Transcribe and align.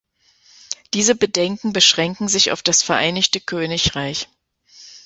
Diese 0.95 1.13
Bedenken 1.13 1.73
beschränken 1.73 2.27
sich 2.27 2.51
auf 2.51 2.63
das 2.63 2.81
Vereinigte 2.81 3.39
Königreich. 3.39 4.29